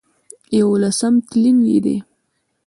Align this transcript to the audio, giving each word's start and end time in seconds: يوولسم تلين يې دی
يوولسم 0.59 1.13
تلين 1.29 1.57
يې 1.69 1.77
دی 1.85 1.97